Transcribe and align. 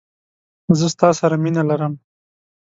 زه 0.79 0.85
ستا 0.93 1.09
سره 1.19 1.35
مينه 1.43 1.63
لرم. 1.69 1.93